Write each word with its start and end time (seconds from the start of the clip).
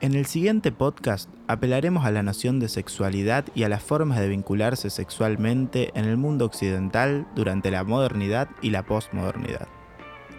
En 0.00 0.14
el 0.14 0.26
siguiente 0.26 0.70
podcast 0.70 1.28
apelaremos 1.48 2.04
a 2.04 2.12
la 2.12 2.22
noción 2.22 2.60
de 2.60 2.68
sexualidad 2.68 3.46
y 3.56 3.64
a 3.64 3.68
las 3.68 3.82
formas 3.82 4.20
de 4.20 4.28
vincularse 4.28 4.90
sexualmente 4.90 5.90
en 5.98 6.04
el 6.04 6.16
mundo 6.16 6.44
occidental 6.44 7.26
durante 7.34 7.72
la 7.72 7.82
modernidad 7.82 8.48
y 8.62 8.70
la 8.70 8.84
postmodernidad. 8.84 9.66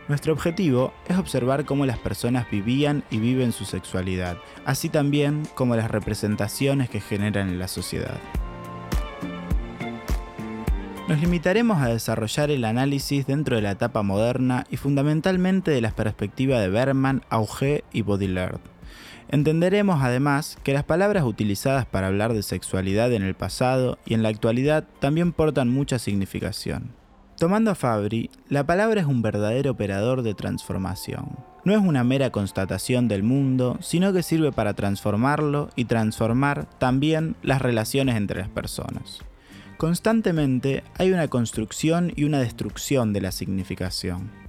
Nuestro 0.08 0.32
objetivo 0.32 0.94
es 1.10 1.18
observar 1.18 1.66
cómo 1.66 1.86
las 1.86 2.00
personas 2.00 2.50
vivían 2.50 3.04
y 3.12 3.20
viven 3.20 3.52
su 3.52 3.66
sexualidad, 3.66 4.38
así 4.64 4.88
también 4.88 5.44
como 5.56 5.76
las 5.76 5.92
representaciones 5.92 6.90
que 6.90 7.02
generan 7.02 7.50
en 7.50 7.60
la 7.60 7.68
sociedad. 7.68 8.18
Nos 11.10 11.20
limitaremos 11.20 11.82
a 11.82 11.90
desarrollar 11.90 12.50
el 12.50 12.64
análisis 12.64 13.28
dentro 13.28 13.58
de 13.58 13.62
la 13.64 13.72
etapa 13.72 14.04
moderna 14.04 14.66
y 14.70 14.78
fundamentalmente 14.78 15.70
de 15.72 15.82
la 15.82 15.92
perspectiva 15.92 16.62
de 16.62 16.70
Berman, 16.70 17.24
Auger 17.30 17.84
y 17.92 18.04
Baudelaire. 18.04 18.60
Entenderemos 19.30 20.04
además 20.04 20.58
que 20.64 20.74
las 20.74 20.84
palabras 20.84 21.24
utilizadas 21.24 21.86
para 21.86 22.08
hablar 22.08 22.34
de 22.34 22.44
sexualidad 22.44 23.14
en 23.14 23.24
el 23.24 23.36
pasado 23.36 24.00
y 24.06 24.16
en 24.16 24.24
la 24.24 24.30
actualidad 24.30 24.86
también 25.00 25.34
portan 25.34 25.70
mucha 25.70 26.00
significación. 26.00 26.92
Tomando 27.38 27.72
a 27.72 27.76
Fabri, 27.76 28.30
la 28.50 28.66
palabra 28.66 29.00
es 29.00 29.08
un 29.08 29.22
verdadero 29.22 29.72
operador 29.72 30.24
de 30.24 30.34
transformación. 30.34 31.38
No 31.64 31.74
es 31.74 31.80
una 31.80 32.04
mera 32.04 32.32
constatación 32.32 33.08
del 33.08 33.24
mundo, 33.24 33.78
sino 33.82 34.12
que 34.12 34.24
sirve 34.24 34.52
para 34.52 34.74
transformarlo 34.74 35.70
y 35.76 35.86
transformar 35.86 36.66
también 36.80 37.36
las 37.42 37.62
relaciones 37.62 38.18
entre 38.18 38.40
las 38.40 38.50
personas. 38.50 39.20
Constantemente 39.78 40.84
hay 40.98 41.14
una 41.14 41.30
construcción 41.30 42.12
y 42.16 42.26
una 42.26 42.40
destrucción 42.40 43.14
de 43.14 43.22
la 43.22 43.32
significación. 43.32 44.49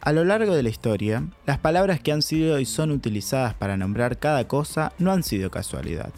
A 0.00 0.12
lo 0.12 0.24
largo 0.24 0.54
de 0.54 0.62
la 0.62 0.68
historia, 0.68 1.24
las 1.44 1.58
palabras 1.58 2.00
que 2.00 2.12
han 2.12 2.22
sido 2.22 2.60
y 2.60 2.64
son 2.64 2.90
utilizadas 2.90 3.54
para 3.54 3.76
nombrar 3.76 4.18
cada 4.18 4.46
cosa 4.46 4.92
no 4.98 5.12
han 5.12 5.22
sido 5.22 5.50
casualidad. 5.50 6.10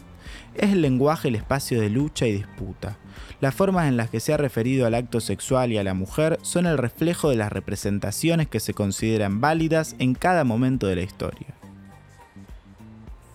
Es 0.53 0.71
el 0.71 0.81
lenguaje 0.81 1.29
el 1.29 1.35
espacio 1.35 1.81
de 1.81 1.89
lucha 1.89 2.27
y 2.27 2.33
disputa. 2.33 2.97
Las 3.39 3.55
formas 3.55 3.87
en 3.87 3.97
las 3.97 4.09
que 4.09 4.19
se 4.19 4.33
ha 4.33 4.37
referido 4.37 4.85
al 4.85 4.93
acto 4.93 5.19
sexual 5.19 5.71
y 5.71 5.77
a 5.77 5.83
la 5.83 5.93
mujer 5.93 6.37
son 6.41 6.67
el 6.67 6.77
reflejo 6.77 7.29
de 7.29 7.37
las 7.37 7.51
representaciones 7.51 8.47
que 8.47 8.59
se 8.59 8.73
consideran 8.73 9.41
válidas 9.41 9.95
en 9.97 10.13
cada 10.13 10.43
momento 10.43 10.87
de 10.87 10.97
la 10.97 11.01
historia. 11.01 11.47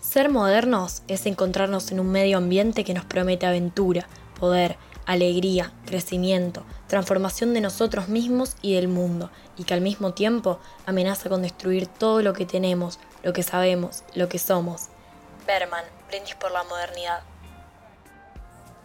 Ser 0.01 0.31
modernos 0.31 1.03
es 1.09 1.27
encontrarnos 1.27 1.91
en 1.91 1.99
un 1.99 2.11
medio 2.11 2.39
ambiente 2.39 2.84
que 2.84 2.95
nos 2.95 3.05
promete 3.05 3.47
aventura, 3.47 4.06
poder, 4.39 4.77
alegría, 5.07 5.73
crecimiento, 5.87 6.65
transformación 6.89 7.55
de 7.55 7.61
nosotros 7.61 8.09
mismos 8.09 8.57
y 8.61 8.75
del 8.75 8.89
mundo, 8.89 9.31
y 9.57 9.65
que 9.65 9.75
al 9.75 9.81
mismo 9.81 10.12
tiempo 10.12 10.59
amenaza 10.85 11.29
con 11.29 11.43
destruir 11.43 11.87
todo 11.87 12.23
lo 12.23 12.33
que 12.33 12.45
tenemos, 12.45 12.99
lo 13.23 13.33
que 13.33 13.43
sabemos, 13.43 14.03
lo 14.15 14.29
que 14.29 14.39
somos. 14.39 14.89
Berman, 15.47 15.84
brindis 16.09 16.34
por 16.34 16.51
la 16.51 16.65
modernidad. 16.65 17.21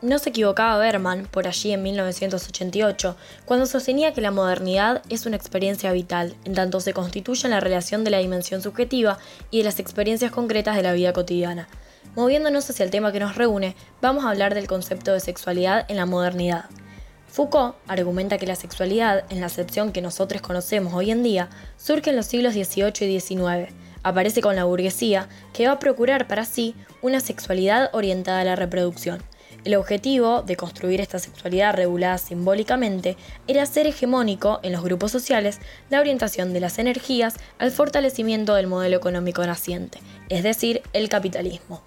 No 0.02 0.18
se 0.18 0.30
equivocaba 0.30 0.80
Berman, 0.80 1.28
por 1.28 1.48
allí 1.48 1.72
en 1.72 1.84
1988, 1.84 3.16
cuando 3.46 3.68
sostenía 3.68 4.14
que 4.14 4.22
la 4.22 4.32
modernidad 4.32 5.04
es 5.10 5.28
una 5.28 5.36
experiencia 5.36 5.92
vital, 5.92 6.36
en 6.44 6.56
tanto 6.56 6.80
se 6.80 6.94
constituye 6.94 7.46
en 7.46 7.52
la 7.52 7.60
relación 7.60 8.04
de 8.04 8.10
la 8.10 8.18
dimensión 8.18 8.64
subjetiva 8.64 9.20
y 9.52 9.60
de 9.60 9.66
las 9.66 9.80
experiencias 9.80 10.32
concretas 10.32 10.76
de 10.76 10.82
la 10.82 10.94
vida 10.94 11.14
cotidiana. 11.14 11.68
Moviéndonos 12.14 12.70
hacia 12.70 12.84
el 12.84 12.92
tema 12.92 13.14
que 13.14 13.22
nos 13.22 13.36
reúne, 13.36 13.74
vamos 14.02 14.26
a 14.26 14.32
hablar 14.32 14.54
del 14.54 14.68
concepto 14.68 15.14
de 15.14 15.22
sexualidad 15.22 15.86
en 15.88 15.96
la 15.96 16.06
modernidad. 16.06 16.66
Foucault 17.30 17.76
argumenta 17.88 18.38
que 18.38 18.46
la 18.46 18.58
sexualidad, 18.58 19.24
en 19.30 19.40
la 19.40 19.46
acepción 19.46 19.94
que 19.94 20.02
nosotros 20.02 20.42
conocemos 20.42 20.94
hoy 20.94 21.12
en 21.12 21.24
día, 21.24 21.48
surge 21.78 22.10
en 22.10 22.18
los 22.18 22.26
siglos 22.26 22.54
XVIII 22.54 23.08
y 23.08 23.20
XIX. 23.22 23.74
Aparece 24.04 24.42
con 24.42 24.58
la 24.58 24.66
burguesía, 24.66 25.30
que 25.54 25.68
va 25.68 25.74
a 25.74 25.80
procurar 25.80 26.28
para 26.28 26.44
sí 26.44 26.76
una 27.02 27.22
sexualidad 27.22 27.90
orientada 27.94 28.42
a 28.42 28.44
la 28.44 28.58
reproducción. 28.58 29.24
El 29.64 29.76
objetivo 29.76 30.42
de 30.42 30.58
construir 30.58 31.00
esta 31.00 31.20
sexualidad 31.20 31.76
regulada 31.76 32.18
simbólicamente 32.18 33.16
era 33.48 33.66
ser 33.66 33.88
hegemónico 33.88 34.60
en 34.64 34.74
los 34.74 34.84
grupos 34.84 35.12
sociales 35.12 35.60
la 35.90 36.02
orientación 36.02 36.52
de 36.52 36.60
las 36.60 36.78
energías 36.78 37.36
al 37.58 37.72
fortalecimiento 37.72 38.56
del 38.56 38.68
modelo 38.68 38.98
económico 38.98 39.46
naciente, 39.46 40.00
es 40.28 40.44
decir, 40.44 40.82
el 40.92 41.08
capitalismo. 41.08 41.82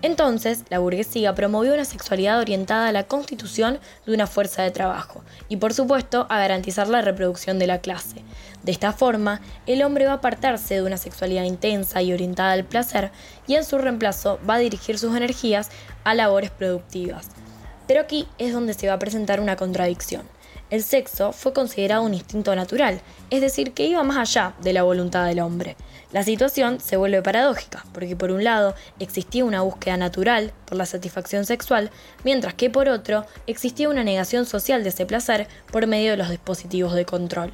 Entonces, 0.00 0.62
la 0.68 0.78
burguesía 0.78 1.34
promovió 1.34 1.74
una 1.74 1.84
sexualidad 1.84 2.38
orientada 2.38 2.86
a 2.86 2.92
la 2.92 3.08
constitución 3.08 3.80
de 4.06 4.14
una 4.14 4.28
fuerza 4.28 4.62
de 4.62 4.70
trabajo 4.70 5.24
y, 5.48 5.56
por 5.56 5.74
supuesto, 5.74 6.26
a 6.30 6.38
garantizar 6.38 6.86
la 6.86 7.02
reproducción 7.02 7.58
de 7.58 7.66
la 7.66 7.80
clase. 7.80 8.22
De 8.62 8.70
esta 8.70 8.92
forma, 8.92 9.40
el 9.66 9.82
hombre 9.82 10.06
va 10.06 10.12
a 10.12 10.16
apartarse 10.16 10.74
de 10.74 10.82
una 10.82 10.98
sexualidad 10.98 11.42
intensa 11.42 12.00
y 12.00 12.12
orientada 12.12 12.52
al 12.52 12.64
placer 12.64 13.10
y 13.48 13.56
en 13.56 13.64
su 13.64 13.76
reemplazo 13.76 14.38
va 14.48 14.54
a 14.54 14.58
dirigir 14.58 15.00
sus 15.00 15.16
energías 15.16 15.70
a 16.04 16.14
labores 16.14 16.50
productivas. 16.50 17.30
Pero 17.88 18.00
aquí 18.00 18.28
es 18.38 18.52
donde 18.52 18.74
se 18.74 18.86
va 18.86 18.94
a 18.94 18.98
presentar 19.00 19.40
una 19.40 19.56
contradicción. 19.56 20.22
El 20.70 20.82
sexo 20.82 21.32
fue 21.32 21.54
considerado 21.54 22.02
un 22.02 22.12
instinto 22.12 22.54
natural, 22.54 23.00
es 23.30 23.40
decir, 23.40 23.72
que 23.72 23.86
iba 23.86 24.02
más 24.02 24.18
allá 24.18 24.54
de 24.60 24.74
la 24.74 24.82
voluntad 24.82 25.24
del 25.24 25.40
hombre. 25.40 25.76
La 26.12 26.22
situación 26.22 26.78
se 26.78 26.98
vuelve 26.98 27.22
paradójica, 27.22 27.86
porque 27.94 28.16
por 28.16 28.30
un 28.30 28.44
lado 28.44 28.74
existía 28.98 29.46
una 29.46 29.62
búsqueda 29.62 29.96
natural 29.96 30.52
por 30.66 30.76
la 30.76 30.84
satisfacción 30.84 31.46
sexual, 31.46 31.90
mientras 32.22 32.52
que 32.52 32.68
por 32.68 32.90
otro 32.90 33.24
existía 33.46 33.88
una 33.88 34.04
negación 34.04 34.44
social 34.44 34.82
de 34.82 34.90
ese 34.90 35.06
placer 35.06 35.48
por 35.72 35.86
medio 35.86 36.10
de 36.10 36.18
los 36.18 36.28
dispositivos 36.28 36.92
de 36.92 37.06
control. 37.06 37.50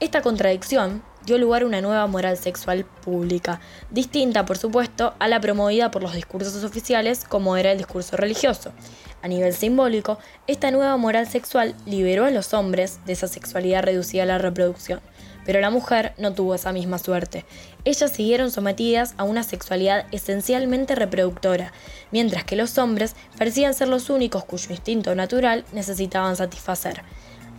Esta 0.00 0.22
contradicción 0.22 1.02
dio 1.26 1.36
lugar 1.36 1.60
a 1.60 1.66
una 1.66 1.82
nueva 1.82 2.06
moral 2.06 2.38
sexual 2.38 2.86
pública, 2.86 3.60
distinta 3.90 4.46
por 4.46 4.56
supuesto 4.56 5.12
a 5.18 5.28
la 5.28 5.42
promovida 5.42 5.90
por 5.90 6.02
los 6.02 6.14
discursos 6.14 6.64
oficiales 6.64 7.24
como 7.24 7.58
era 7.58 7.72
el 7.72 7.78
discurso 7.78 8.16
religioso. 8.16 8.72
A 9.22 9.28
nivel 9.28 9.52
simbólico, 9.52 10.18
esta 10.46 10.70
nueva 10.70 10.96
moral 10.96 11.26
sexual 11.26 11.74
liberó 11.86 12.24
a 12.24 12.30
los 12.30 12.54
hombres 12.54 13.00
de 13.06 13.12
esa 13.12 13.28
sexualidad 13.28 13.82
reducida 13.82 14.22
a 14.22 14.26
la 14.26 14.38
reproducción 14.38 15.00
pero 15.44 15.60
la 15.60 15.70
mujer 15.70 16.12
no 16.18 16.32
tuvo 16.32 16.54
esa 16.54 16.72
misma 16.72 16.98
suerte. 16.98 17.44
Ellas 17.84 18.12
siguieron 18.12 18.50
sometidas 18.50 19.14
a 19.16 19.24
una 19.24 19.42
sexualidad 19.42 20.06
esencialmente 20.12 20.94
reproductora, 20.94 21.72
mientras 22.10 22.44
que 22.44 22.56
los 22.56 22.76
hombres 22.78 23.16
parecían 23.38 23.74
ser 23.74 23.88
los 23.88 24.10
únicos 24.10 24.44
cuyo 24.44 24.70
instinto 24.70 25.14
natural 25.14 25.64
necesitaban 25.72 26.36
satisfacer. 26.36 27.02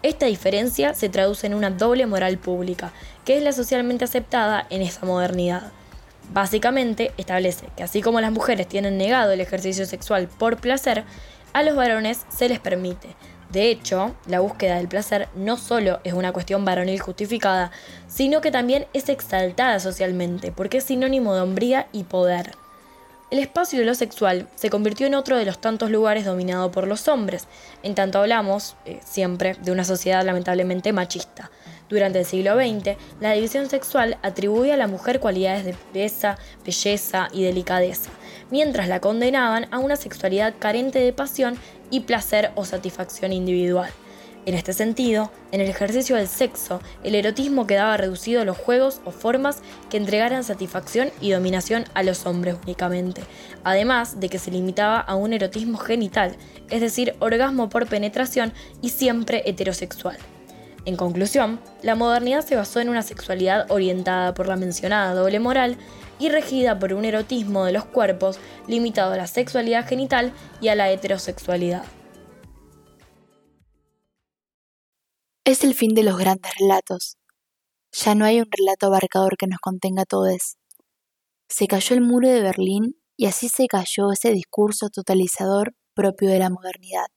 Esta 0.04 0.26
diferencia 0.26 0.94
se 0.94 1.10
traduce 1.10 1.48
en 1.48 1.54
una 1.54 1.70
doble 1.70 2.06
moral 2.06 2.38
pública, 2.38 2.92
que 3.26 3.38
es 3.38 3.44
la 3.44 3.52
socialmente 3.52 4.06
aceptada 4.06 4.66
en 4.70 4.82
esa 4.82 5.06
modernidad. 5.06 5.72
Básicamente 6.34 7.12
establece 7.18 7.68
que 7.76 7.84
así 7.84 8.02
como 8.02 8.22
las 8.22 8.32
mujeres 8.32 8.68
tienen 8.68 8.98
negado 8.98 9.32
el 9.32 9.42
ejercicio 9.42 9.86
sexual 9.86 10.28
por 10.28 10.58
placer, 10.58 11.04
a 11.54 11.64
los 11.64 11.76
varones 11.76 12.26
se 12.30 12.50
les 12.50 12.60
permite, 12.60 13.16
de 13.52 13.70
hecho, 13.70 14.16
la 14.28 14.40
búsqueda 14.40 14.78
del 14.78 14.88
placer 14.88 15.28
no 15.36 15.58
solo 15.58 16.00
es 16.06 16.14
una 16.14 16.32
cuestión 16.32 16.64
varonil 16.64 17.02
justificada, 17.02 17.72
sino 18.08 18.40
que 18.40 18.50
también 18.50 18.88
es 18.94 19.10
exaltada 19.10 19.80
socialmente, 19.82 20.54
porque 20.54 20.78
es 20.78 20.86
sinónimo 20.86 21.36
de 21.36 21.42
hombría 21.42 21.88
y 21.92 22.06
poder. 22.06 22.54
El 23.30 23.40
espacio 23.40 23.80
de 23.80 23.86
lo 23.86 23.96
sexual 23.96 24.48
se 24.56 24.70
convirtió 24.70 25.06
en 25.06 25.16
otro 25.16 25.38
de 25.38 25.44
los 25.44 25.60
tantos 25.60 25.90
lugares 25.90 26.24
dominado 26.24 26.72
por 26.72 26.88
los 26.88 27.10
hombres, 27.10 27.48
en 27.84 27.94
tanto 27.94 28.20
hablamos, 28.20 28.76
eh, 28.86 29.02
siempre, 29.04 29.56
de 29.56 29.72
una 29.72 29.84
sociedad 29.84 30.24
lamentablemente 30.24 30.94
machista. 30.94 31.52
Durante 31.92 32.20
el 32.20 32.26
siglo 32.26 32.56
XX, 32.56 32.96
la 33.20 33.34
división 33.34 33.70
sexual 33.70 34.18
atribuía 34.22 34.76
a 34.76 34.78
la 34.78 34.88
mujer 34.88 35.20
cualidades 35.20 35.66
de 35.66 35.74
pureza, 35.74 36.38
belleza 36.66 37.28
y 37.34 37.44
delicadeza, 37.44 38.10
mientras 38.50 38.88
la 38.88 39.02
condenaban 39.02 39.68
a 39.72 39.80
una 39.80 39.98
sexualidad 39.98 40.54
carente 40.58 41.00
de 41.00 41.12
pasión 41.12 41.58
y 41.90 42.00
placer 42.00 42.52
o 42.56 42.64
satisfacción 42.64 43.34
individual. 43.34 43.92
En 44.46 44.56
este 44.56 44.72
sentido, 44.72 45.34
en 45.52 45.60
el 45.60 45.70
ejercicio 45.70 46.16
del 46.16 46.30
sexo, 46.30 46.80
el 47.04 47.14
erotismo 47.14 47.68
quedaba 47.68 47.98
reducido 47.98 48.42
a 48.42 48.46
los 48.46 48.58
juegos 48.58 49.02
o 49.04 49.12
formas 49.12 49.62
que 49.90 49.98
entregaran 49.98 50.46
satisfacción 50.46 51.12
y 51.20 51.32
dominación 51.32 51.84
a 51.94 52.04
los 52.04 52.26
hombres 52.26 52.56
únicamente, 52.64 53.22
además 53.66 54.22
de 54.22 54.30
que 54.30 54.40
se 54.40 54.50
limitaba 54.50 55.02
a 55.02 55.16
un 55.16 55.34
erotismo 55.34 55.78
genital, 55.78 56.38
es 56.70 56.80
decir, 56.80 57.16
orgasmo 57.20 57.68
por 57.68 57.86
penetración 57.88 58.54
y 58.82 58.90
siempre 58.92 59.44
heterosexual. 59.46 60.18
En 60.86 60.96
conclusión, 60.96 61.60
la 61.84 61.96
modernidad 61.96 62.44
se 62.44 62.56
basó 62.56 62.80
en 62.80 62.90
una 62.90 63.04
sexualidad 63.04 63.70
orientada 63.70 64.34
por 64.34 64.48
la 64.48 64.56
mencionada 64.56 65.14
doble 65.14 65.40
moral 65.40 65.78
y 66.18 66.30
regida 66.30 66.80
por 66.80 66.94
un 66.94 67.06
erotismo 67.06 67.66
de 67.66 67.72
los 67.72 67.86
cuerpos 67.86 68.40
limitado 68.68 69.14
a 69.14 69.18
la 69.18 69.28
sexualidad 69.28 69.88
genital 69.88 70.34
y 70.60 70.70
a 70.70 70.76
la 70.76 70.90
heterosexualidad. 70.92 71.84
Es 75.46 75.64
el 75.64 75.76
fin 75.76 75.94
de 75.94 76.04
los 76.04 76.18
grandes 76.18 76.52
relatos. 76.60 77.18
Ya 77.92 78.16
no 78.16 78.26
hay 78.26 78.40
un 78.40 78.48
relato 78.50 78.88
abarcador 78.88 79.38
que 79.38 79.48
nos 79.48 79.60
contenga 79.60 80.06
todos. 80.06 80.58
Se 81.50 81.68
cayó 81.68 81.96
el 81.96 82.02
muro 82.02 82.30
de 82.30 82.42
Berlín 82.42 82.96
y 83.18 83.26
así 83.26 83.50
se 83.50 83.68
cayó 83.68 84.12
ese 84.12 84.32
discurso 84.32 84.90
totalizador 84.90 85.76
propio 85.94 86.30
de 86.30 86.40
la 86.40 86.50
modernidad. 86.50 87.08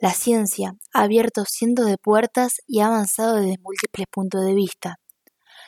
La 0.00 0.14
ciencia 0.14 0.76
ha 0.94 1.02
abierto 1.02 1.44
cientos 1.44 1.84
de 1.84 1.98
puertas 1.98 2.62
y 2.66 2.80
ha 2.80 2.86
avanzado 2.86 3.34
desde 3.34 3.58
múltiples 3.60 4.06
puntos 4.10 4.42
de 4.46 4.54
vista. 4.54 4.96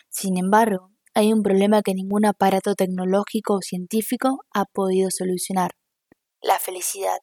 Sin 0.08 0.38
embargo, 0.38 0.88
hay 1.12 1.34
un 1.34 1.42
problema 1.42 1.82
que 1.82 1.92
ningún 1.92 2.24
aparato 2.24 2.74
tecnológico 2.74 3.56
o 3.56 3.60
científico 3.60 4.38
ha 4.54 4.64
podido 4.64 5.10
solucionar, 5.10 5.72
la 6.40 6.58
felicidad. 6.58 7.18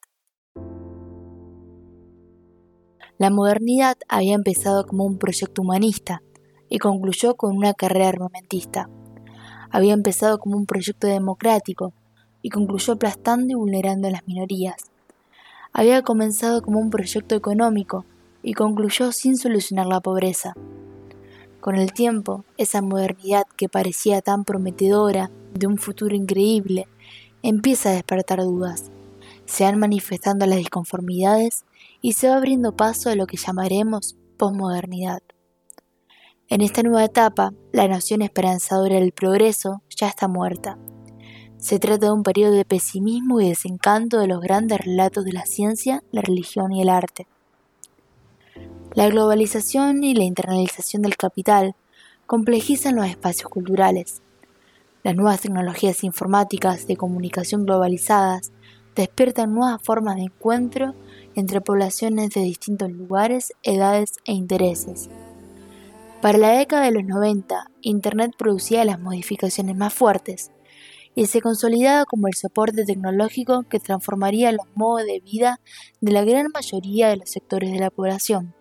La 3.17 3.31
modernidad 3.31 3.97
había 4.07 4.35
empezado 4.35 4.85
como 4.85 5.03
un 5.05 5.17
proyecto 5.17 5.63
humanista 5.63 6.21
y 6.69 6.77
concluyó 6.77 7.33
con 7.33 7.57
una 7.57 7.73
carrera 7.73 8.09
armamentista. 8.09 8.87
Había 9.71 9.93
empezado 9.93 10.37
como 10.37 10.57
un 10.57 10.67
proyecto 10.67 11.07
democrático 11.07 11.91
y 12.43 12.49
concluyó 12.49 12.93
aplastando 12.93 13.51
y 13.51 13.55
vulnerando 13.55 14.09
a 14.09 14.11
las 14.11 14.27
minorías. 14.27 14.88
Había 15.73 16.01
comenzado 16.01 16.61
como 16.61 16.79
un 16.79 16.89
proyecto 16.89 17.35
económico 17.35 18.05
y 18.41 18.53
concluyó 18.53 19.11
sin 19.11 19.37
solucionar 19.37 19.85
la 19.85 19.99
pobreza. 19.99 20.53
Con 21.61 21.75
el 21.75 21.93
tiempo, 21.93 22.45
esa 22.57 22.81
modernidad 22.81 23.43
que 23.57 23.69
parecía 23.69 24.21
tan 24.21 24.45
prometedora 24.45 25.29
de 25.53 25.67
un 25.67 25.77
futuro 25.77 26.15
increíble 26.15 26.87
empieza 27.43 27.89
a 27.89 27.93
despertar 27.93 28.39
dudas. 28.39 28.91
Se 29.45 29.63
van 29.63 29.79
manifestando 29.79 30.45
las 30.45 30.57
disconformidades 30.57 31.65
y 32.01 32.13
se 32.13 32.29
va 32.29 32.37
abriendo 32.37 32.75
paso 32.75 33.09
a 33.09 33.15
lo 33.15 33.27
que 33.27 33.37
llamaremos 33.37 34.15
posmodernidad. 34.37 35.21
En 36.47 36.61
esta 36.61 36.81
nueva 36.81 37.03
etapa, 37.03 37.53
la 37.71 37.87
noción 37.87 38.21
esperanzadora 38.21 38.95
del 38.95 39.11
progreso 39.11 39.83
ya 39.95 40.07
está 40.07 40.27
muerta. 40.27 40.77
Se 41.59 41.77
trata 41.77 42.05
de 42.05 42.13
un 42.13 42.23
periodo 42.23 42.53
de 42.53 42.63
pesimismo 42.63 43.41
y 43.41 43.49
desencanto 43.49 44.17
de 44.17 44.27
los 44.27 44.39
grandes 44.39 44.79
relatos 44.79 45.25
de 45.25 45.33
la 45.33 45.45
ciencia, 45.45 46.01
la 46.09 46.21
religión 46.21 46.71
y 46.71 46.81
el 46.81 46.87
arte. 46.87 47.27
La 48.93 49.09
globalización 49.09 50.05
y 50.05 50.15
la 50.15 50.23
internalización 50.23 51.01
del 51.01 51.17
capital 51.17 51.75
complejizan 52.25 52.95
los 52.95 53.07
espacios 53.07 53.49
culturales. 53.49 54.21
Las 55.03 55.17
nuevas 55.17 55.41
tecnologías 55.41 56.05
informáticas 56.05 56.87
de 56.87 56.95
comunicación 56.95 57.65
globalizadas 57.65 58.53
despiertan 58.95 59.53
nuevas 59.53 59.81
formas 59.81 60.15
de 60.15 60.23
encuentro 60.23 60.95
entre 61.35 61.59
poblaciones 61.59 62.29
de 62.29 62.41
distintos 62.41 62.89
lugares, 62.89 63.51
edades 63.63 64.13
e 64.23 64.31
intereses. 64.31 65.09
Para 66.21 66.37
la 66.37 66.51
década 66.51 66.85
de 66.85 66.91
los 66.91 67.03
90, 67.03 67.69
Internet 67.81 68.31
producía 68.37 68.85
las 68.85 68.99
modificaciones 68.99 69.75
más 69.75 69.93
fuertes 69.93 70.51
y 71.15 71.25
se 71.25 71.41
consolidaba 71.41 72.05
como 72.05 72.27
el 72.27 72.33
soporte 72.35 72.85
tecnológico 72.85 73.63
que 73.63 73.79
transformaría 73.79 74.51
los 74.51 74.65
modos 74.75 75.05
de 75.05 75.19
vida 75.19 75.59
de 76.01 76.11
la 76.11 76.23
gran 76.23 76.47
mayoría 76.53 77.09
de 77.09 77.17
los 77.17 77.29
sectores 77.29 77.71
de 77.71 77.79
la 77.79 77.89
población. 77.89 78.53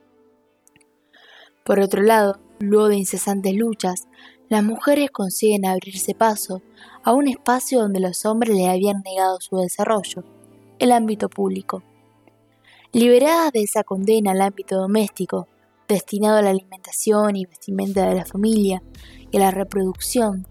Por 1.64 1.80
otro 1.80 2.02
lado, 2.02 2.40
luego 2.58 2.88
de 2.88 2.96
incesantes 2.96 3.54
luchas, 3.54 4.08
las 4.48 4.64
mujeres 4.64 5.10
consiguen 5.10 5.66
abrirse 5.66 6.14
paso 6.14 6.62
a 7.04 7.12
un 7.12 7.28
espacio 7.28 7.80
donde 7.80 8.00
los 8.00 8.24
hombres 8.24 8.56
le 8.56 8.68
habían 8.68 9.02
negado 9.02 9.38
su 9.40 9.56
desarrollo, 9.58 10.24
el 10.78 10.92
ámbito 10.92 11.28
público. 11.28 11.82
Liberadas 12.92 13.52
de 13.52 13.62
esa 13.62 13.84
condena 13.84 14.30
al 14.30 14.40
ámbito 14.40 14.76
doméstico, 14.76 15.46
destinado 15.86 16.38
a 16.38 16.42
la 16.42 16.50
alimentación 16.50 17.36
y 17.36 17.44
vestimenta 17.44 18.08
de 18.08 18.14
la 18.14 18.24
familia 18.24 18.82
y 19.30 19.36
a 19.36 19.40
la 19.40 19.50
reproducción, 19.50 20.46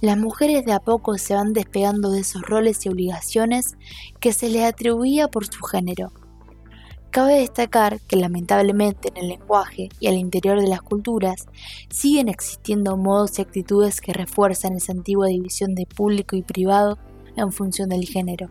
las 0.00 0.18
mujeres 0.18 0.64
de 0.64 0.72
a 0.72 0.80
poco 0.80 1.16
se 1.18 1.34
van 1.34 1.52
despegando 1.52 2.10
de 2.10 2.20
esos 2.20 2.42
roles 2.42 2.84
y 2.84 2.88
obligaciones 2.88 3.76
que 4.20 4.32
se 4.32 4.48
les 4.48 4.64
atribuía 4.64 5.28
por 5.28 5.46
su 5.46 5.62
género 5.62 6.12
Cabe 7.14 7.38
destacar 7.38 8.00
que 8.00 8.16
lamentablemente 8.16 9.10
en 9.10 9.16
el 9.18 9.28
lenguaje 9.28 9.88
y 10.00 10.08
al 10.08 10.14
interior 10.14 10.60
de 10.60 10.66
las 10.66 10.82
culturas 10.82 11.46
siguen 11.88 12.28
existiendo 12.28 12.96
modos 12.96 13.38
y 13.38 13.42
actitudes 13.42 14.00
que 14.00 14.12
refuerzan 14.12 14.72
esa 14.72 14.90
antigua 14.90 15.28
división 15.28 15.76
de 15.76 15.86
público 15.86 16.34
y 16.34 16.42
privado 16.42 16.98
en 17.36 17.52
función 17.52 17.88
del 17.88 18.04
género. 18.04 18.50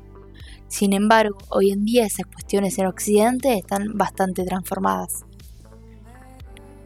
Sin 0.69 0.94
embargo, 0.94 1.40
hoy 1.50 1.72
en 1.72 1.84
día 1.84 2.06
esas 2.06 2.25
cuestiones 2.25 2.78
en 2.78 2.86
Occidente 2.86 3.54
están 3.54 3.98
bastante 3.98 4.45
transformadas. 4.45 5.25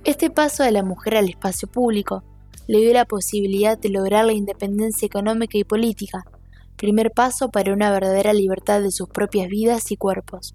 Este 0.04 0.32
paso 0.32 0.64
de 0.64 0.72
la 0.72 0.82
mujer 0.82 1.16
al 1.16 1.30
espacio 1.30 1.68
público 1.68 2.24
le 2.68 2.80
dio 2.80 2.94
la 2.94 3.06
posibilidad 3.06 3.78
de 3.78 3.90
lograr 3.90 4.26
la 4.26 4.34
independencia 4.34 5.06
económica 5.06 5.58
y 5.58 5.64
política, 5.64 6.26
primer 6.76 7.12
paso 7.12 7.50
para 7.50 7.74
una 7.74 7.92
verdadera 7.92 8.34
libertad 8.34 8.82
de 8.82 8.92
sus 8.92 9.10
propias 9.10 9.48
vidas 9.48 9.92
y 9.92 9.98
cuerpos 9.98 10.54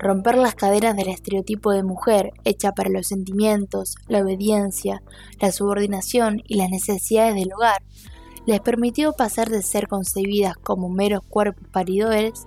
romper 0.00 0.36
las 0.36 0.54
cadenas 0.54 0.96
del 0.96 1.08
estereotipo 1.08 1.72
de 1.72 1.82
mujer 1.82 2.32
hecha 2.44 2.72
para 2.72 2.88
los 2.88 3.08
sentimientos, 3.08 3.96
la 4.08 4.22
obediencia, 4.22 5.02
la 5.38 5.52
subordinación 5.52 6.42
y 6.46 6.56
las 6.56 6.70
necesidades 6.70 7.34
del 7.34 7.52
hogar, 7.52 7.82
les 8.46 8.60
permitió 8.60 9.12
pasar 9.12 9.50
de 9.50 9.62
ser 9.62 9.88
concebidas 9.88 10.56
como 10.56 10.88
meros 10.88 11.20
cuerpos 11.28 11.68
paridores 11.70 12.46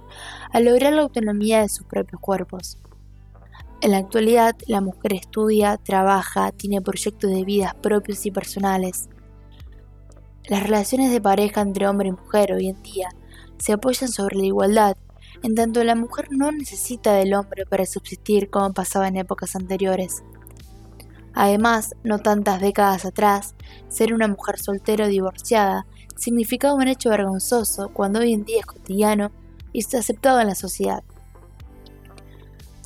a 0.52 0.60
lograr 0.60 0.94
la 0.94 1.04
autonomía 1.04 1.62
de 1.62 1.70
sus 1.70 1.86
propios 1.86 2.20
cuerpos. 2.20 2.80
En 3.84 3.92
la 3.92 3.98
actualidad, 3.98 4.56
la 4.66 4.80
mujer 4.80 5.12
estudia, 5.12 5.76
trabaja, 5.76 6.54
tiene 6.54 6.82
proyectos 6.82 7.30
de 7.30 7.44
vidas 7.44 7.76
propios 7.76 8.26
y 8.26 8.32
personales. 8.32 9.10
Las 10.48 10.64
relaciones 10.64 11.12
de 11.12 11.20
pareja 11.20 11.60
entre 11.60 11.90
hombre 11.90 12.08
y 12.08 12.12
mujer 12.14 12.54
hoy 12.54 12.70
en 12.70 12.82
día 12.82 13.10
se 13.58 13.74
apoyan 13.74 14.08
sobre 14.10 14.38
la 14.38 14.46
igualdad 14.46 14.96
en 15.42 15.56
tanto 15.56 15.84
la 15.84 15.96
mujer 15.96 16.30
no 16.32 16.50
necesita 16.54 17.12
del 17.12 17.34
hombre 17.34 17.66
para 17.66 17.86
subsistir 17.86 18.50
como 18.50 18.72
pasaba 18.72 19.10
en 19.10 19.18
épocas 19.18 19.54
anteriores. 19.58 20.24
Además, 21.34 21.94
no 22.06 22.20
tantas 22.20 22.62
décadas 22.62 23.04
atrás, 23.04 23.54
ser 23.90 24.14
una 24.14 24.30
mujer 24.30 24.60
soltera 24.60 25.08
o 25.08 25.10
divorciada 25.10 25.86
significaba 26.16 26.76
un 26.76 26.88
hecho 26.88 27.10
vergonzoso 27.10 27.90
cuando 27.92 28.20
hoy 28.20 28.32
en 28.32 28.46
día 28.46 28.60
es 28.60 28.66
cotidiano 28.66 29.34
y 29.74 29.80
está 29.80 30.00
aceptado 30.00 30.40
en 30.40 30.48
la 30.48 30.56
sociedad. 30.56 31.04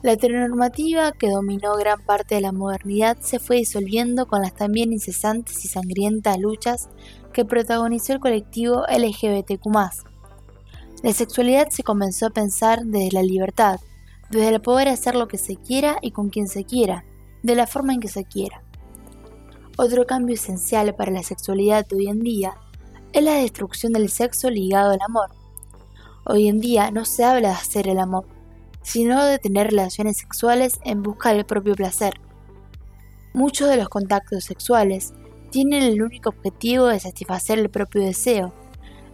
La 0.07 0.13
heteronormativa 0.13 1.11
que 1.11 1.29
dominó 1.29 1.75
gran 1.75 1.99
parte 1.99 2.35
de 2.35 2.39
la 2.39 2.53
modernidad 2.53 3.17
se 3.19 3.39
fue 3.39 3.57
disolviendo 3.57 4.25
con 4.25 4.41
las 4.41 4.55
también 4.55 4.93
incesantes 4.93 5.65
y 5.65 5.67
sangrientas 5.67 6.39
luchas 6.39 6.87
que 7.33 7.43
protagonizó 7.43 8.13
el 8.13 8.21
colectivo 8.21 8.83
LGBTQ 8.87 9.65
la 11.03 11.11
sexualidad 11.11 11.67
se 11.71 11.83
comenzó 11.83 12.27
a 12.27 12.29
pensar 12.29 12.85
desde 12.85 13.11
la 13.11 13.21
libertad, 13.21 13.81
desde 14.29 14.47
el 14.47 14.61
poder 14.61 14.87
hacer 14.87 15.13
lo 15.13 15.27
que 15.27 15.37
se 15.37 15.57
quiera 15.57 15.97
y 16.01 16.11
con 16.11 16.29
quien 16.29 16.47
se 16.47 16.63
quiera, 16.63 17.03
de 17.43 17.55
la 17.55 17.67
forma 17.67 17.93
en 17.93 17.99
que 17.99 18.07
se 18.07 18.23
quiera. 18.23 18.63
Otro 19.77 20.05
cambio 20.05 20.35
esencial 20.35 20.95
para 20.95 21.11
la 21.11 21.21
sexualidad 21.21 21.85
de 21.85 21.97
hoy 21.97 22.07
en 22.07 22.21
día 22.21 22.53
es 23.11 23.25
la 23.25 23.33
destrucción 23.33 23.91
del 23.91 24.07
sexo 24.07 24.49
ligado 24.49 24.91
al 24.91 25.01
amor. 25.05 25.31
Hoy 26.23 26.47
en 26.47 26.61
día 26.61 26.91
no 26.91 27.03
se 27.03 27.25
habla 27.25 27.49
de 27.49 27.55
hacer 27.55 27.89
el 27.89 27.99
amor, 27.99 28.36
sino 28.87 29.25
de 29.25 29.37
tener 29.37 29.67
relaciones 29.67 30.15
sexuales 30.15 30.79
en 30.85 31.03
busca 31.03 31.33
del 31.33 31.45
propio 31.45 31.75
placer. 31.75 32.13
Muchos 33.33 33.67
de 33.67 33.75
los 33.75 33.89
contactos 33.89 34.45
sexuales 34.45 35.13
tienen 35.51 35.83
el 35.83 36.01
único 36.01 36.29
objetivo 36.29 36.85
de 36.85 36.97
satisfacer 36.97 37.59
el 37.59 37.69
propio 37.69 38.01
deseo, 38.01 38.53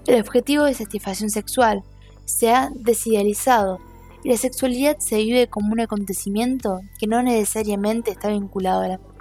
el 0.06 0.22
objetivo 0.22 0.66
de 0.66 0.76
satisfacción 0.76 1.32
sexual 1.32 1.84
se 2.26 2.52
ha 2.52 2.70
desidealizado 2.76 3.80
y 4.24 4.30
la 4.30 4.38
sexualidad 4.38 5.00
se 5.00 5.18
vive 5.18 5.48
como 5.48 5.74
un 5.74 5.80
acontecimiento 5.80 6.82
que 7.00 7.08
no 7.08 7.24
necesariamente 7.24 8.12
está 8.12 8.30
vinculado 8.30 8.82
al 8.82 8.92
amor. 8.92 9.14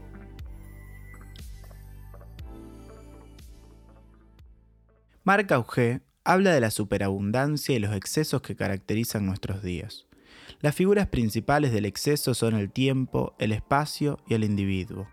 Marc 5.25 5.51
Augé 5.53 6.03
habla 6.25 6.53
de 6.53 6.61
la 6.61 6.71
superabundancia 6.71 7.75
y 7.75 7.79
los 7.79 7.97
excesos 7.97 8.43
que 8.43 8.55
caracterizan 8.55 9.25
nuestros 9.25 9.63
días. 9.63 10.07
Las 10.63 10.75
figuras 10.75 11.09
principales 11.09 11.73
del 11.73 11.85
exceso 11.85 12.35
son 12.35 12.55
el 12.55 12.71
tiempo, 12.71 13.35
el 13.39 13.53
espacio 13.53 14.19
y 14.27 14.35
el 14.35 14.45
individuo. 14.45 15.09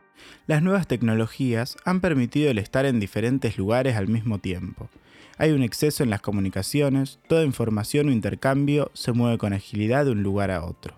Las 0.47 0.63
nuevas 0.63 0.87
tecnologías 0.87 1.75
han 1.85 1.99
permitido 1.99 2.51
el 2.51 2.59
estar 2.59 2.85
en 2.85 2.99
diferentes 2.99 3.57
lugares 3.57 3.95
al 3.95 4.07
mismo 4.07 4.39
tiempo, 4.39 4.89
hay 5.39 5.51
un 5.51 5.63
exceso 5.63 6.03
en 6.03 6.09
las 6.09 6.19
comunicaciones, 6.19 7.17
toda 7.29 7.45
información 7.45 8.09
o 8.09 8.11
intercambio 8.11 8.91
se 8.93 9.13
mueve 9.13 9.37
con 9.37 9.53
agilidad 9.53 10.03
de 10.03 10.11
un 10.11 10.21
lugar 10.21 10.51
a 10.51 10.65
otro. 10.65 10.93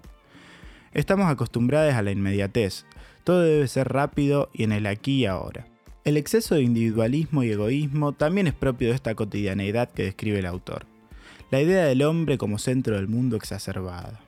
Estamos 0.94 1.30
acostumbrados 1.30 1.94
a 1.94 2.02
la 2.02 2.10
inmediatez, 2.10 2.86
todo 3.24 3.42
debe 3.42 3.68
ser 3.68 3.90
rápido 3.90 4.50
y 4.52 4.64
en 4.64 4.72
el 4.72 4.88
aquí 4.88 5.20
y 5.20 5.26
ahora. 5.28 5.68
El 6.06 6.18
exceso 6.18 6.56
de 6.56 6.64
individualismo 6.64 7.44
y 7.44 7.52
egoísmo 7.52 8.14
también 8.14 8.48
es 8.48 8.56
propio 8.56 8.90
de 8.90 8.96
esta 8.96 9.14
cotidianeidad 9.14 9.92
que 9.92 10.06
describe 10.06 10.40
el 10.40 10.48
autor. 10.48 10.88
La 11.52 11.62
idea 11.62 11.86
del 11.86 12.02
hombre 12.02 12.40
como 12.40 12.58
centro 12.58 12.96
del 12.96 13.08
mundo 13.08 13.36
exacerbada. 13.36 14.22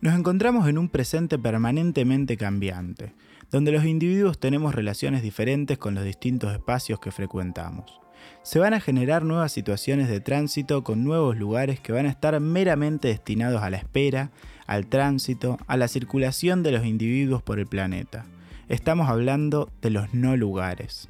Nos 0.00 0.18
encontramos 0.18 0.68
en 0.68 0.78
un 0.78 0.88
presente 0.88 1.38
permanentemente 1.38 2.36
cambiante, 2.36 3.14
donde 3.50 3.72
los 3.72 3.84
individuos 3.84 4.38
tenemos 4.38 4.74
relaciones 4.74 5.22
diferentes 5.22 5.78
con 5.78 5.94
los 5.94 6.04
distintos 6.04 6.52
espacios 6.52 7.00
que 7.00 7.10
frecuentamos 7.10 8.00
se 8.42 8.58
van 8.58 8.74
a 8.74 8.80
generar 8.80 9.24
nuevas 9.24 9.52
situaciones 9.52 10.08
de 10.08 10.20
tránsito 10.20 10.82
con 10.82 11.04
nuevos 11.04 11.36
lugares 11.36 11.80
que 11.80 11.92
van 11.92 12.06
a 12.06 12.10
estar 12.10 12.38
meramente 12.40 13.08
destinados 13.08 13.62
a 13.62 13.70
la 13.70 13.76
espera, 13.76 14.30
al 14.66 14.86
tránsito, 14.86 15.58
a 15.66 15.76
la 15.76 15.88
circulación 15.88 16.62
de 16.62 16.72
los 16.72 16.86
individuos 16.86 17.42
por 17.42 17.58
el 17.58 17.66
planeta. 17.66 18.24
Estamos 18.68 19.08
hablando 19.08 19.70
de 19.82 19.90
los 19.90 20.14
no 20.14 20.36
lugares. 20.36 21.08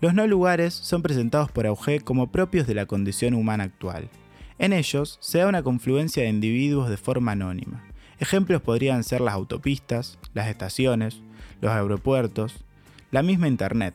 Los 0.00 0.14
no 0.14 0.26
lugares 0.26 0.74
son 0.74 1.02
presentados 1.02 1.50
por 1.50 1.66
Auge 1.66 2.00
como 2.00 2.32
propios 2.32 2.66
de 2.66 2.74
la 2.74 2.86
condición 2.86 3.34
humana 3.34 3.64
actual. 3.64 4.08
En 4.62 4.72
ellos 4.72 5.18
se 5.20 5.38
da 5.38 5.48
una 5.48 5.64
confluencia 5.64 6.22
de 6.22 6.28
individuos 6.28 6.88
de 6.88 6.96
forma 6.96 7.32
anónima. 7.32 7.82
Ejemplos 8.20 8.62
podrían 8.62 9.02
ser 9.02 9.20
las 9.20 9.34
autopistas, 9.34 10.20
las 10.34 10.46
estaciones, 10.46 11.20
los 11.60 11.72
aeropuertos, 11.72 12.64
la 13.10 13.24
misma 13.24 13.48
Internet. 13.48 13.92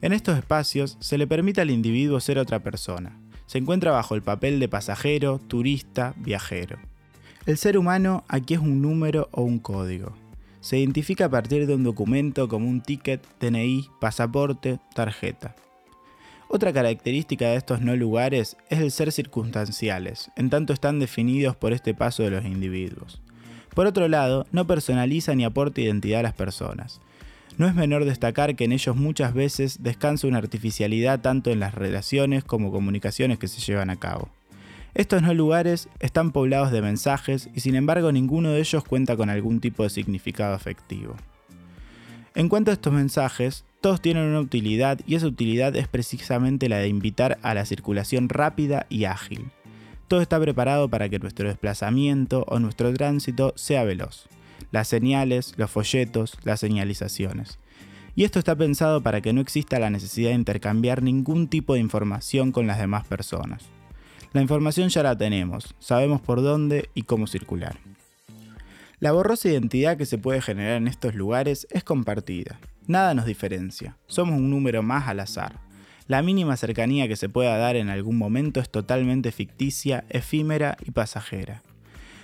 En 0.00 0.12
estos 0.12 0.38
espacios 0.38 0.96
se 1.00 1.18
le 1.18 1.26
permite 1.26 1.60
al 1.60 1.72
individuo 1.72 2.20
ser 2.20 2.38
otra 2.38 2.60
persona. 2.60 3.18
Se 3.46 3.58
encuentra 3.58 3.90
bajo 3.90 4.14
el 4.14 4.22
papel 4.22 4.60
de 4.60 4.68
pasajero, 4.68 5.40
turista, 5.40 6.14
viajero. 6.18 6.78
El 7.44 7.58
ser 7.58 7.78
humano 7.78 8.22
aquí 8.28 8.54
es 8.54 8.60
un 8.60 8.80
número 8.80 9.28
o 9.32 9.42
un 9.42 9.58
código. 9.58 10.12
Se 10.60 10.78
identifica 10.78 11.24
a 11.24 11.30
partir 11.30 11.66
de 11.66 11.74
un 11.74 11.82
documento 11.82 12.46
como 12.46 12.68
un 12.68 12.80
ticket, 12.80 13.26
DNI, 13.40 13.88
pasaporte, 14.00 14.78
tarjeta. 14.94 15.56
Otra 16.50 16.72
característica 16.72 17.48
de 17.48 17.56
estos 17.56 17.82
no 17.82 17.94
lugares 17.94 18.56
es 18.70 18.78
el 18.80 18.90
ser 18.90 19.12
circunstanciales, 19.12 20.30
en 20.34 20.48
tanto 20.48 20.72
están 20.72 20.98
definidos 20.98 21.56
por 21.56 21.74
este 21.74 21.92
paso 21.92 22.22
de 22.22 22.30
los 22.30 22.46
individuos. 22.46 23.20
Por 23.74 23.86
otro 23.86 24.08
lado, 24.08 24.46
no 24.50 24.66
personaliza 24.66 25.34
ni 25.34 25.44
aporta 25.44 25.82
identidad 25.82 26.20
a 26.20 26.22
las 26.22 26.32
personas. 26.32 27.02
No 27.58 27.66
es 27.66 27.74
menor 27.74 28.06
destacar 28.06 28.56
que 28.56 28.64
en 28.64 28.72
ellos 28.72 28.96
muchas 28.96 29.34
veces 29.34 29.82
descansa 29.82 30.26
una 30.26 30.38
artificialidad 30.38 31.20
tanto 31.20 31.50
en 31.50 31.60
las 31.60 31.74
relaciones 31.74 32.44
como 32.44 32.72
comunicaciones 32.72 33.38
que 33.38 33.48
se 33.48 33.60
llevan 33.60 33.90
a 33.90 33.96
cabo. 33.96 34.30
Estos 34.94 35.20
no 35.20 35.34
lugares 35.34 35.90
están 36.00 36.32
poblados 36.32 36.72
de 36.72 36.80
mensajes 36.80 37.50
y 37.54 37.60
sin 37.60 37.74
embargo 37.74 38.10
ninguno 38.10 38.50
de 38.50 38.60
ellos 38.60 38.84
cuenta 38.84 39.16
con 39.16 39.28
algún 39.28 39.60
tipo 39.60 39.82
de 39.82 39.90
significado 39.90 40.54
afectivo. 40.54 41.14
En 42.34 42.48
cuanto 42.48 42.70
a 42.70 42.74
estos 42.74 42.92
mensajes, 42.92 43.64
todos 43.80 44.00
tienen 44.00 44.24
una 44.24 44.40
utilidad 44.40 45.00
y 45.06 45.14
esa 45.14 45.26
utilidad 45.26 45.76
es 45.76 45.86
precisamente 45.86 46.68
la 46.68 46.78
de 46.78 46.88
invitar 46.88 47.38
a 47.42 47.54
la 47.54 47.64
circulación 47.64 48.28
rápida 48.28 48.86
y 48.88 49.04
ágil. 49.04 49.50
Todo 50.08 50.20
está 50.20 50.40
preparado 50.40 50.88
para 50.88 51.08
que 51.08 51.18
nuestro 51.18 51.48
desplazamiento 51.48 52.44
o 52.48 52.58
nuestro 52.58 52.92
tránsito 52.92 53.52
sea 53.56 53.84
veloz. 53.84 54.26
Las 54.72 54.88
señales, 54.88 55.54
los 55.56 55.70
folletos, 55.70 56.38
las 56.42 56.60
señalizaciones. 56.60 57.58
Y 58.16 58.24
esto 58.24 58.40
está 58.40 58.56
pensado 58.56 59.00
para 59.00 59.20
que 59.20 59.32
no 59.32 59.40
exista 59.40 59.78
la 59.78 59.90
necesidad 59.90 60.30
de 60.30 60.34
intercambiar 60.34 61.02
ningún 61.02 61.46
tipo 61.46 61.74
de 61.74 61.80
información 61.80 62.50
con 62.50 62.66
las 62.66 62.78
demás 62.78 63.06
personas. 63.06 63.62
La 64.32 64.42
información 64.42 64.88
ya 64.88 65.02
la 65.04 65.16
tenemos, 65.16 65.74
sabemos 65.78 66.20
por 66.20 66.42
dónde 66.42 66.90
y 66.94 67.02
cómo 67.02 67.28
circular. 67.28 67.78
La 68.98 69.12
borrosa 69.12 69.48
identidad 69.48 69.96
que 69.96 70.06
se 70.06 70.18
puede 70.18 70.42
generar 70.42 70.78
en 70.78 70.88
estos 70.88 71.14
lugares 71.14 71.68
es 71.70 71.84
compartida. 71.84 72.58
Nada 72.88 73.12
nos 73.12 73.26
diferencia, 73.26 73.98
somos 74.06 74.38
un 74.38 74.48
número 74.48 74.82
más 74.82 75.08
al 75.08 75.20
azar. 75.20 75.60
La 76.06 76.22
mínima 76.22 76.56
cercanía 76.56 77.06
que 77.06 77.16
se 77.16 77.28
pueda 77.28 77.58
dar 77.58 77.76
en 77.76 77.90
algún 77.90 78.16
momento 78.16 78.60
es 78.60 78.70
totalmente 78.70 79.30
ficticia, 79.30 80.06
efímera 80.08 80.78
y 80.82 80.90
pasajera. 80.92 81.62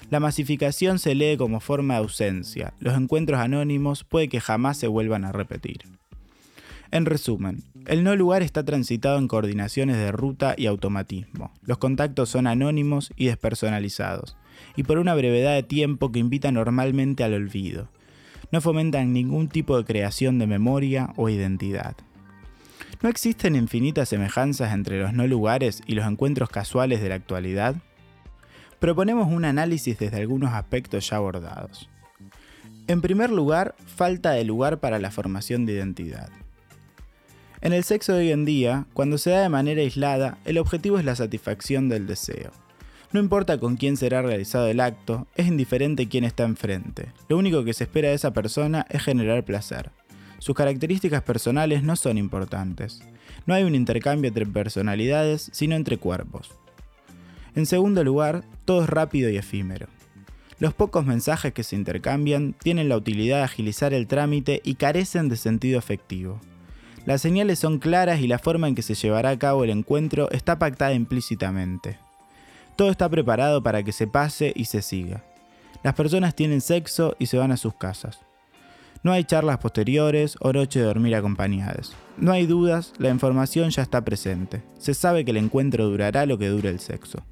La 0.08 0.20
masificación 0.20 0.98
se 0.98 1.14
lee 1.14 1.36
como 1.36 1.60
forma 1.60 1.94
de 1.94 2.00
ausencia, 2.00 2.72
los 2.80 2.96
encuentros 2.96 3.40
anónimos 3.40 4.04
puede 4.04 4.30
que 4.30 4.40
jamás 4.40 4.78
se 4.78 4.86
vuelvan 4.86 5.26
a 5.26 5.32
repetir. 5.32 5.82
En 6.90 7.04
resumen, 7.04 7.62
el 7.84 8.02
no 8.02 8.16
lugar 8.16 8.40
está 8.40 8.64
transitado 8.64 9.18
en 9.18 9.28
coordinaciones 9.28 9.96
de 9.96 10.12
ruta 10.12 10.54
y 10.56 10.64
automatismo. 10.64 11.52
Los 11.60 11.76
contactos 11.76 12.30
son 12.30 12.46
anónimos 12.46 13.12
y 13.16 13.26
despersonalizados, 13.26 14.38
y 14.76 14.84
por 14.84 14.96
una 14.96 15.14
brevedad 15.14 15.56
de 15.56 15.62
tiempo 15.62 16.10
que 16.10 16.20
invita 16.20 16.52
normalmente 16.52 17.22
al 17.22 17.34
olvido. 17.34 17.90
No 18.54 18.60
fomentan 18.60 19.12
ningún 19.12 19.48
tipo 19.48 19.76
de 19.76 19.84
creación 19.84 20.38
de 20.38 20.46
memoria 20.46 21.12
o 21.16 21.28
identidad. 21.28 21.96
¿No 23.02 23.08
existen 23.08 23.56
infinitas 23.56 24.10
semejanzas 24.10 24.72
entre 24.72 25.00
los 25.00 25.12
no 25.12 25.26
lugares 25.26 25.82
y 25.88 25.96
los 25.96 26.06
encuentros 26.06 26.50
casuales 26.50 27.02
de 27.02 27.08
la 27.08 27.16
actualidad? 27.16 27.74
Proponemos 28.78 29.26
un 29.26 29.44
análisis 29.44 29.98
desde 29.98 30.18
algunos 30.18 30.52
aspectos 30.52 31.10
ya 31.10 31.16
abordados. 31.16 31.90
En 32.86 33.00
primer 33.00 33.30
lugar, 33.30 33.74
falta 33.86 34.30
de 34.30 34.44
lugar 34.44 34.78
para 34.78 35.00
la 35.00 35.10
formación 35.10 35.66
de 35.66 35.72
identidad. 35.72 36.28
En 37.60 37.72
el 37.72 37.82
sexo 37.82 38.12
de 38.12 38.20
hoy 38.20 38.30
en 38.30 38.44
día, 38.44 38.86
cuando 38.92 39.18
se 39.18 39.30
da 39.30 39.42
de 39.42 39.48
manera 39.48 39.80
aislada, 39.80 40.38
el 40.44 40.58
objetivo 40.58 41.00
es 41.00 41.04
la 41.04 41.16
satisfacción 41.16 41.88
del 41.88 42.06
deseo. 42.06 42.52
No 43.14 43.20
importa 43.20 43.58
con 43.58 43.76
quién 43.76 43.96
será 43.96 44.22
realizado 44.22 44.66
el 44.66 44.80
acto, 44.80 45.28
es 45.36 45.46
indiferente 45.46 46.08
quién 46.08 46.24
está 46.24 46.42
enfrente. 46.42 47.12
Lo 47.28 47.38
único 47.38 47.62
que 47.62 47.72
se 47.72 47.84
espera 47.84 48.08
de 48.08 48.14
esa 48.16 48.32
persona 48.32 48.86
es 48.90 49.04
generar 49.04 49.44
placer. 49.44 49.92
Sus 50.40 50.56
características 50.56 51.22
personales 51.22 51.84
no 51.84 51.94
son 51.94 52.18
importantes. 52.18 53.04
No 53.46 53.54
hay 53.54 53.62
un 53.62 53.76
intercambio 53.76 54.26
entre 54.26 54.46
personalidades, 54.46 55.48
sino 55.52 55.76
entre 55.76 55.96
cuerpos. 55.96 56.50
En 57.54 57.66
segundo 57.66 58.02
lugar, 58.02 58.42
todo 58.64 58.82
es 58.82 58.90
rápido 58.90 59.30
y 59.30 59.36
efímero. 59.36 59.86
Los 60.58 60.74
pocos 60.74 61.06
mensajes 61.06 61.52
que 61.52 61.62
se 61.62 61.76
intercambian 61.76 62.52
tienen 62.54 62.88
la 62.88 62.96
utilidad 62.96 63.36
de 63.36 63.44
agilizar 63.44 63.94
el 63.94 64.08
trámite 64.08 64.60
y 64.64 64.74
carecen 64.74 65.28
de 65.28 65.36
sentido 65.36 65.78
efectivo. 65.78 66.40
Las 67.06 67.22
señales 67.22 67.60
son 67.60 67.78
claras 67.78 68.20
y 68.20 68.26
la 68.26 68.40
forma 68.40 68.66
en 68.66 68.74
que 68.74 68.82
se 68.82 68.96
llevará 68.96 69.30
a 69.30 69.38
cabo 69.38 69.62
el 69.62 69.70
encuentro 69.70 70.28
está 70.32 70.58
pactada 70.58 70.94
implícitamente. 70.94 71.98
Todo 72.76 72.90
está 72.90 73.08
preparado 73.08 73.62
para 73.62 73.82
que 73.82 73.92
se 73.92 74.06
pase 74.06 74.52
y 74.56 74.64
se 74.64 74.82
siga. 74.82 75.24
Las 75.82 75.94
personas 75.94 76.34
tienen 76.34 76.60
sexo 76.60 77.14
y 77.18 77.26
se 77.26 77.38
van 77.38 77.52
a 77.52 77.56
sus 77.56 77.74
casas. 77.74 78.20
No 79.04 79.12
hay 79.12 79.24
charlas 79.24 79.58
posteriores 79.58 80.36
o 80.40 80.52
noche 80.52 80.80
de 80.80 80.86
dormir 80.86 81.14
acompañadas. 81.14 81.92
No 82.16 82.32
hay 82.32 82.46
dudas, 82.46 82.94
la 82.98 83.10
información 83.10 83.70
ya 83.70 83.82
está 83.82 84.02
presente. 84.02 84.62
Se 84.78 84.94
sabe 84.94 85.24
que 85.24 85.30
el 85.30 85.36
encuentro 85.36 85.84
durará 85.84 86.24
lo 86.24 86.38
que 86.38 86.48
dure 86.48 86.70
el 86.70 86.80
sexo. 86.80 87.22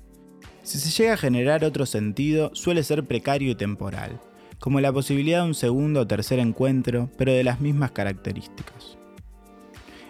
Si 0.63 0.79
se 0.79 0.91
llega 0.91 1.15
a 1.15 1.17
generar 1.17 1.65
otro 1.65 1.87
sentido, 1.87 2.51
suele 2.55 2.85
ser 2.85 3.05
precario 3.05 3.51
y 3.51 3.55
temporal, 3.55 4.21
como 4.61 4.81
la 4.81 4.93
posibilidad 4.93 5.43
de 5.43 5.49
un 5.49 5.55
segundo 5.55 6.01
o 6.01 6.07
tercer 6.07 6.39
encuentro, 6.39 7.11
pero 7.17 7.33
de 7.33 7.43
las 7.43 7.61
mismas 7.61 7.91
características. 7.91 8.99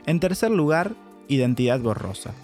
En 0.04 0.20
tercer 0.20 0.50
lugar, 0.50 0.92
identidad 1.28 1.80
borrosa. 1.80 2.34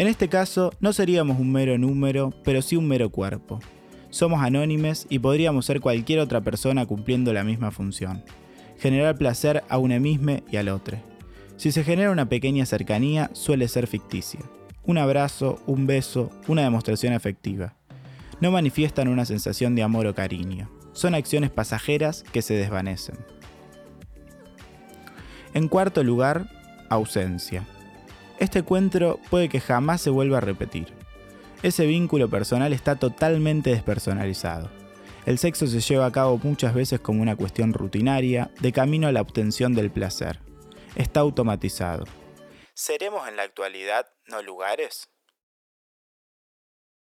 En 0.00 0.06
este 0.06 0.30
caso, 0.30 0.72
no 0.80 0.94
seríamos 0.94 1.38
un 1.38 1.52
mero 1.52 1.76
número, 1.76 2.32
pero 2.42 2.62
sí 2.62 2.74
un 2.74 2.88
mero 2.88 3.10
cuerpo. 3.10 3.60
Somos 4.08 4.40
anónimes 4.40 5.06
y 5.10 5.18
podríamos 5.18 5.66
ser 5.66 5.82
cualquier 5.82 6.20
otra 6.20 6.40
persona 6.40 6.86
cumpliendo 6.86 7.34
la 7.34 7.44
misma 7.44 7.70
función. 7.70 8.24
Generar 8.78 9.18
placer 9.18 9.62
a 9.68 9.76
un 9.76 10.00
mismo 10.00 10.38
y 10.50 10.56
al 10.56 10.70
otro. 10.70 10.96
Si 11.58 11.70
se 11.70 11.84
genera 11.84 12.12
una 12.12 12.30
pequeña 12.30 12.64
cercanía, 12.64 13.28
suele 13.34 13.68
ser 13.68 13.86
ficticia. 13.86 14.40
Un 14.84 14.96
abrazo, 14.96 15.60
un 15.66 15.86
beso, 15.86 16.30
una 16.48 16.62
demostración 16.62 17.12
afectiva. 17.12 17.74
No 18.40 18.50
manifiestan 18.50 19.06
una 19.06 19.26
sensación 19.26 19.74
de 19.74 19.82
amor 19.82 20.06
o 20.06 20.14
cariño. 20.14 20.70
Son 20.94 21.14
acciones 21.14 21.50
pasajeras 21.50 22.22
que 22.22 22.40
se 22.40 22.54
desvanecen. 22.54 23.18
En 25.52 25.68
cuarto 25.68 26.02
lugar, 26.02 26.48
ausencia. 26.88 27.66
Este 28.40 28.60
encuentro 28.60 29.20
puede 29.28 29.50
que 29.50 29.60
jamás 29.60 30.00
se 30.00 30.08
vuelva 30.08 30.38
a 30.38 30.40
repetir. 30.40 30.88
Ese 31.62 31.84
vínculo 31.84 32.30
personal 32.30 32.72
está 32.72 32.96
totalmente 32.96 33.68
despersonalizado. 33.68 34.70
El 35.26 35.36
sexo 35.36 35.66
se 35.66 35.80
lleva 35.80 36.06
a 36.06 36.12
cabo 36.12 36.40
muchas 36.42 36.72
veces 36.72 37.00
como 37.00 37.20
una 37.20 37.36
cuestión 37.36 37.74
rutinaria, 37.74 38.50
de 38.60 38.72
camino 38.72 39.08
a 39.08 39.12
la 39.12 39.20
obtención 39.20 39.74
del 39.74 39.90
placer. 39.90 40.40
Está 40.96 41.20
automatizado. 41.20 42.06
¿Seremos 42.72 43.28
en 43.28 43.36
la 43.36 43.42
actualidad 43.42 44.06
no 44.26 44.40
lugares? 44.42 45.10